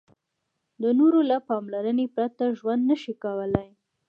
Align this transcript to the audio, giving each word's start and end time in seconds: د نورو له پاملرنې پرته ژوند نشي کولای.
د 0.81 0.83
نورو 0.99 1.19
له 1.31 1.37
پاملرنې 1.49 2.05
پرته 2.15 2.43
ژوند 2.57 2.81
نشي 2.91 3.13
کولای. 3.23 3.69